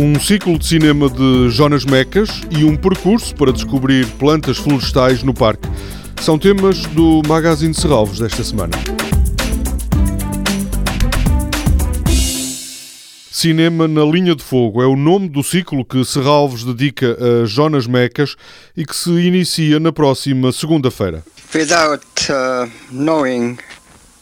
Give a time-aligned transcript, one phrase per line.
[0.00, 5.34] Um ciclo de cinema de Jonas Mecas e um percurso para descobrir plantas florestais no
[5.34, 5.68] parque.
[6.22, 8.74] São temas do Magazine de Serralvos desta semana.
[13.28, 17.88] Cinema na Linha de Fogo é o nome do ciclo que Serralves dedica a Jonas
[17.88, 18.36] Mecas
[18.76, 21.24] e que se inicia na próxima segunda-feira.
[21.52, 23.58] Without uh, knowing,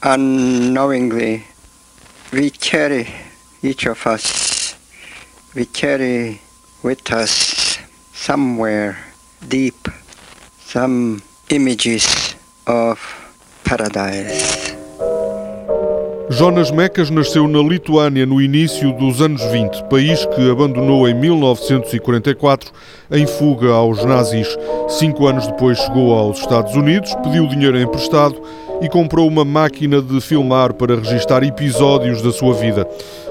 [0.03, 1.45] unknowingly,
[2.33, 3.09] we carry
[3.63, 4.46] each of us,
[5.57, 6.39] we carry
[6.83, 7.79] with us
[8.13, 8.99] somewhere
[9.49, 9.89] deep
[10.61, 13.01] some images of
[13.65, 14.77] paradise.
[16.29, 22.73] Jonas Mecas nasceu na Lituânia no início dos anos 20, país que abandonou em 1944
[23.13, 24.49] em fuga aos nazis.
[24.89, 28.43] Cinco anos depois chegou aos Estados Unidos, pediu dinheiro emprestado
[28.83, 32.87] e comprou uma máquina de filmar para registar episódios da sua vida.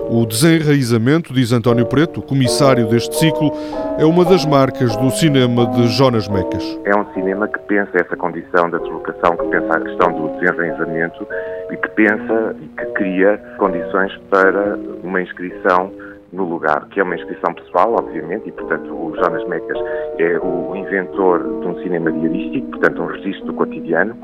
[0.09, 3.51] O desenraizamento, diz António Preto, comissário deste ciclo,
[3.97, 6.79] é uma das marcas do cinema de Jonas Mecas.
[6.85, 11.27] É um cinema que pensa essa condição da deslocação, que pensa a questão do desenraizamento
[11.71, 15.91] e que pensa e que cria condições para uma inscrição
[16.31, 19.77] no lugar, que é uma inscrição pessoal, obviamente, e portanto o Jonas Mecas
[20.19, 24.15] é o inventor de um cinema diarístico, portanto um registro do cotidiano,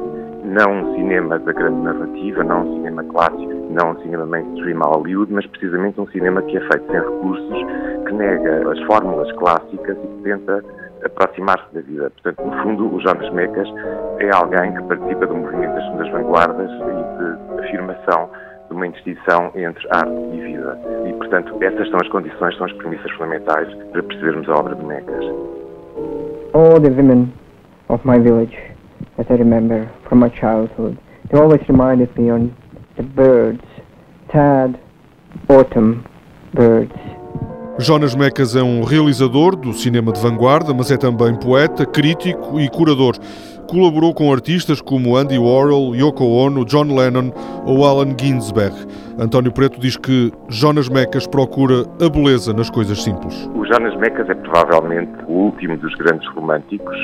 [0.43, 4.87] não um cinema da grande narrativa, não um cinema clássico, não um cinema mainstream a
[4.87, 7.65] Hollywood, mas precisamente um cinema que é feito sem recursos,
[8.05, 10.63] que nega as fórmulas clássicas e que tenta
[11.05, 12.11] aproximar-se da vida.
[12.11, 13.67] Portanto, no fundo, o Jonas Mecas
[14.19, 18.29] é alguém que participa do movimento das vanguardas e de afirmação
[18.69, 20.79] de uma indistinção entre arte e vida.
[21.05, 24.85] E, portanto, essas são as condições, são as premissas fundamentais para percebermos a obra de
[24.85, 25.25] Mecas.
[26.53, 27.33] All the women
[27.89, 28.57] of my village
[29.17, 30.97] that I remember from my childhood,
[31.29, 32.53] they always reminded me on
[33.01, 33.65] birds,
[35.47, 36.03] autumn
[36.53, 36.95] birds.
[37.79, 42.69] Jonas Mecas é um realizador do cinema de vanguarda, mas é também poeta, crítico e
[42.69, 43.15] curador.
[43.67, 47.31] Colaborou com artistas como Andy Warhol, Yoko Ono, John Lennon
[47.65, 48.75] ou Allen Ginsberg.
[49.21, 53.47] António Preto diz que Jonas Mecas procura a beleza nas coisas simples.
[53.53, 56.97] O Jonas Mecas é provavelmente o último dos grandes românticos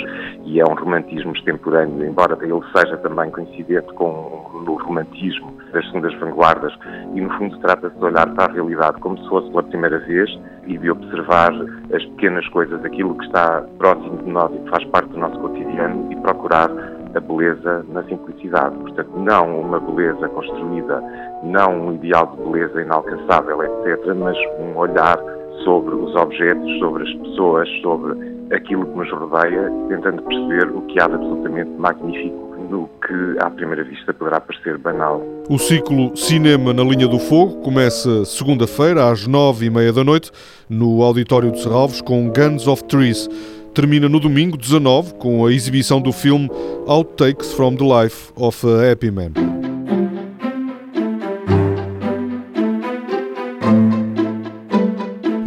[0.43, 6.11] e é um romantismo extemporâneo, embora ele seja também coincidente com o romantismo das segundas
[6.15, 6.73] vanguardas
[7.13, 10.27] e no fundo trata-se de olhar para a realidade como se fosse pela primeira vez
[10.65, 11.51] e de observar
[11.93, 15.37] as pequenas coisas, aquilo que está próximo de nós e que faz parte do nosso
[15.37, 18.75] cotidiano e procurar a beleza na simplicidade.
[18.77, 21.03] Portanto, não uma beleza construída,
[21.43, 25.17] não um ideal de beleza inalcançável, etc., mas um olhar
[25.63, 28.13] sobre os objetos, sobre as pessoas, sobre
[28.55, 33.49] aquilo que nos rodeia, tentando perceber o que há de absolutamente magnífico no que à
[33.49, 35.23] primeira vista poderá parecer banal.
[35.49, 40.31] O ciclo Cinema na Linha do Fogo começa segunda-feira às nove e meia da noite
[40.69, 43.29] no Auditório de Serralves com Guns of Trees.
[43.77, 46.49] Termina no domingo 19 com a exibição do filme
[46.87, 49.56] Outtakes from the Life of a Happy Man.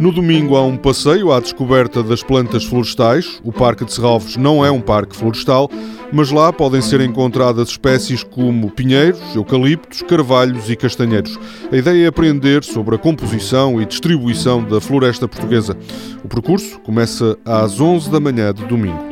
[0.01, 3.39] No domingo há um passeio à descoberta das plantas florestais.
[3.43, 5.69] O Parque de Serralves não é um parque florestal,
[6.11, 11.39] mas lá podem ser encontradas espécies como pinheiros, eucaliptos, carvalhos e castanheiros.
[11.71, 15.77] A ideia é aprender sobre a composição e distribuição da floresta portuguesa.
[16.23, 19.10] O percurso começa às 11 da manhã de domingo.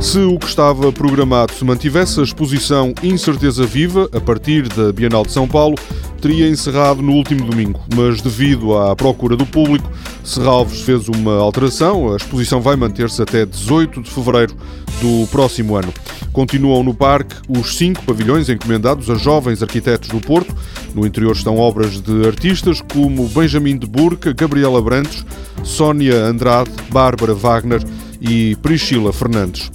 [0.00, 5.26] Se o que estava programado se mantivesse, a exposição Incerteza Viva, a partir da Bienal
[5.26, 5.76] de São Paulo,
[6.22, 9.90] teria encerrado no último domingo, mas devido à procura do público,
[10.24, 12.14] Serralves fez uma alteração.
[12.14, 14.56] A exposição vai manter-se até 18 de fevereiro
[15.02, 15.92] do próximo ano.
[16.32, 20.54] Continuam no parque os cinco pavilhões encomendados a jovens arquitetos do Porto.
[20.94, 25.24] No interior estão obras de artistas como Benjamin de Burca, Gabriela Brantes,
[25.64, 27.82] Sónia Andrade, Bárbara Wagner
[28.20, 29.70] e Priscila Fernandes.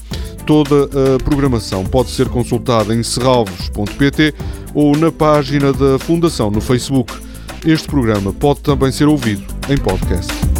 [0.46, 4.34] Toda a programação pode ser consultada em serralvos.pt
[4.74, 7.14] ou na página da Fundação no Facebook.
[7.66, 10.55] Este programa pode também ser ouvido em podcast.